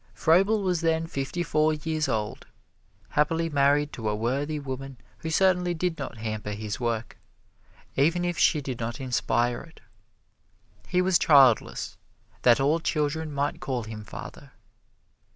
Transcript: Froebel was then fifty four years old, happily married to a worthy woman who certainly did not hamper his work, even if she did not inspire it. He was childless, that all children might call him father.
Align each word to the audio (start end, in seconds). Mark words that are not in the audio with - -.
Froebel 0.15 0.63
was 0.63 0.81
then 0.81 1.05
fifty 1.05 1.43
four 1.43 1.73
years 1.73 2.07
old, 2.07 2.47
happily 3.09 3.51
married 3.51 3.93
to 3.93 4.09
a 4.09 4.15
worthy 4.15 4.57
woman 4.57 4.97
who 5.19 5.29
certainly 5.29 5.75
did 5.75 5.99
not 5.99 6.17
hamper 6.17 6.53
his 6.53 6.79
work, 6.79 7.19
even 7.95 8.25
if 8.25 8.35
she 8.35 8.61
did 8.61 8.79
not 8.79 8.99
inspire 8.99 9.61
it. 9.61 9.79
He 10.87 11.03
was 11.03 11.19
childless, 11.19 11.97
that 12.41 12.59
all 12.59 12.79
children 12.79 13.31
might 13.31 13.59
call 13.61 13.83
him 13.83 14.03
father. 14.03 14.53